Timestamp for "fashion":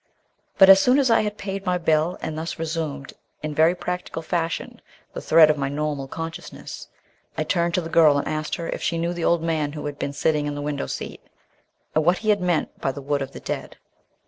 4.23-4.81